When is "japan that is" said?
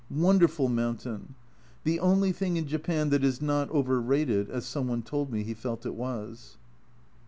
2.65-3.39